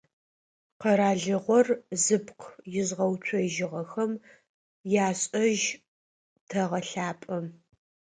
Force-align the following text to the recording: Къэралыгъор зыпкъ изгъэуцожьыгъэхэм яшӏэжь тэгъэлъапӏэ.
Къэралыгъор 0.81 1.67
зыпкъ 2.03 2.45
изгъэуцожьыгъэхэм 2.79 4.11
яшӏэжь 5.07 5.67
тэгъэлъапӏэ. 6.49 7.37